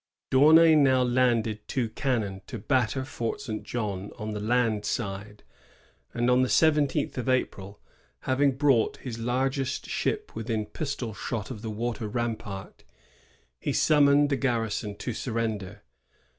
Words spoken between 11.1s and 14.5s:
shot of the water rampc^rt, he summoned the